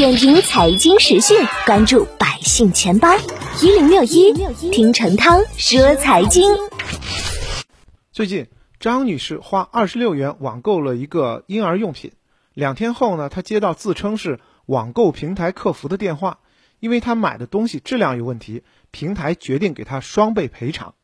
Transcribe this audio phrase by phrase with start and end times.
[0.00, 3.06] 点评财经时讯，关注百姓钱包
[3.60, 4.32] 一零六一，
[4.72, 6.50] 听陈涛说财经。
[8.10, 8.46] 最近，
[8.78, 12.12] 张女士花二十六元网购了一个婴儿用品，
[12.54, 16.38] 两天后呢，她接到自称是网购平台客服的电话，
[16.78, 20.94] 因为她买的东西质量有问题，平台决定给她双倍赔偿。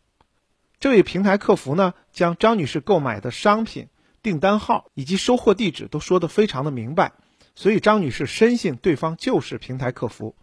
[0.80, 3.88] 这位平台客服呢，将张女士购买的商品。
[4.22, 7.12] 订单号以及收货地址都说得非常的明白，
[7.56, 10.36] 所以张女士深信对方就是平台客服。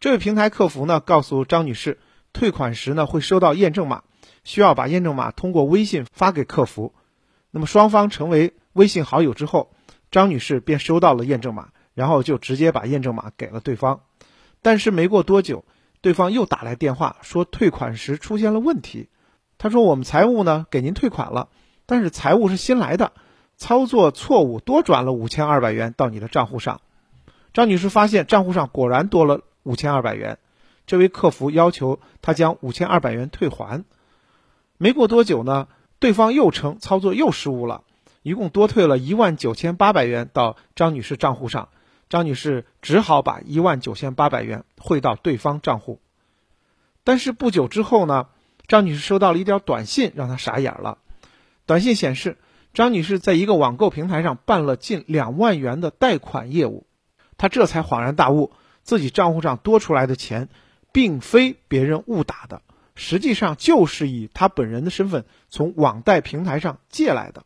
[0.00, 2.00] 这位平台客服呢，告诉张女士，
[2.32, 4.02] 退款时呢会收到验证码，
[4.42, 6.92] 需要把验证码通过微信发给客服。
[7.50, 9.72] 那么双方成为微信好友之后，
[10.10, 14.00] 张女士便收到了验证码，然后就直接把验证码给了对方。
[14.62, 15.64] 但是没过多久，
[16.00, 19.08] 对方又打来电话说退款时出现了问题。
[19.58, 21.48] 他说：“我们财务呢给您退款了，
[21.86, 23.12] 但是财务是新来的。”
[23.56, 26.80] 操作错误，多转了五千二百元到你的账户上。
[27.52, 30.38] 张女士发现账户上果然多了五千二百元，
[30.86, 33.84] 这位客服要求她将五千二百元退还。
[34.76, 35.68] 没过多久呢，
[36.00, 37.84] 对方又称操作又失误了，
[38.22, 41.68] 一共多退了一万九千八百元到张女士账户上。
[42.08, 46.00] 张女士只好把一万九千八百元汇到对方账户。
[47.04, 48.26] 但是不久之后呢，
[48.66, 50.98] 张女士收到了一条短信，让她傻眼了。
[51.66, 52.36] 短信显示。
[52.74, 56.86] 张女士在一个网购平台上办了近两万元的贷款业务，
[57.38, 58.50] 她这才恍然大悟，
[58.82, 60.48] 自己账户上多出来的钱，
[60.92, 62.62] 并非别人误打的，
[62.96, 67.44] 实际上就是以她本人的身份从网贷平台上借来的。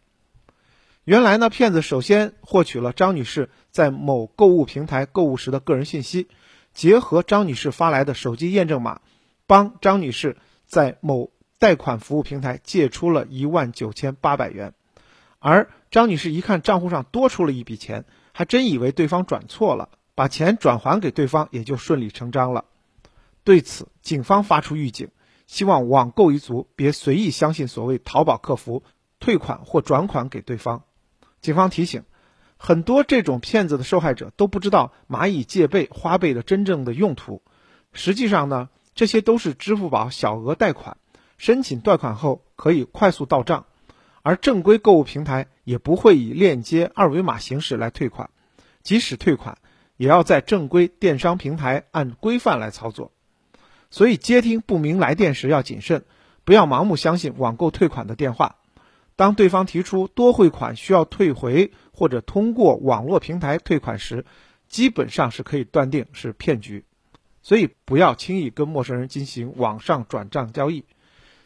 [1.05, 6.29] 原来呢，骗子首先获取了张女士在某购物平台购物时的个人信息，
[6.73, 9.03] 结合张女士发来的手机验证码，
[9.47, 14.73] 帮张女士在某贷款服务平台借出了一万九千八百元。
[15.39, 22.65] 而张女士一看账户上多出了一笔钱，还真以为对方转错了，把钱转还给对方，也就顺理成章了。
[23.45, 25.11] 对此，警方发出预警，
[25.47, 28.83] 希望网购一族别随意相信所谓淘宝客服
[29.21, 30.83] 退款或转款给对方。
[31.41, 32.03] 警方提醒，
[32.57, 37.43] 很多这种骗子的受害者都不知道蚂蚁借呗、花呗的真正的用途。
[37.93, 40.97] 实际上呢，这些都是支付宝小额贷款，
[41.39, 43.65] 申请贷款后可以快速到账。
[44.29, 48.29] 而正规购物平台也不会以链接二维码形式来退款，
[48.83, 49.57] 即使退款，
[49.97, 53.11] 也要在正规电商平台按规范来操作。
[53.89, 56.05] 所以接听不明来电时要谨慎，
[56.45, 58.57] 不要盲目相信网购退款的电话。
[59.17, 64.27] 当对方提出多汇款需要退回或者通过网络平台退款时，
[64.69, 66.85] 基本上是可以断定是骗局。
[67.41, 70.85] 所以不要轻易跟陌生人进行网上转账交易。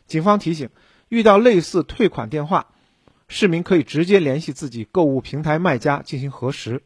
[0.08, 0.68] 警方提醒。
[1.12, 2.68] 遇到类似退款电话，
[3.32, 6.82] 市民可以直接联系自己购物平台卖家进行核实。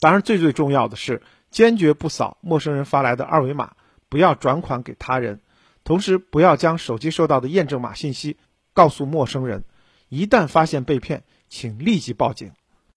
[0.00, 1.22] 当然，最最重要的是
[1.52, 3.76] 坚决不扫陌生人发来的二维码，
[4.08, 5.40] 不要转款给他人，
[5.84, 8.36] 同时不要将手机收到的验证码信息
[8.74, 9.62] 告诉陌生人。
[10.08, 12.50] 一旦发现被骗，请立即报警。